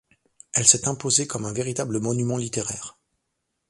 [0.53, 2.97] Elle s’est imposée comme un véritable monument littéraire.